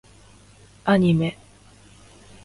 [0.83, 1.37] アニメ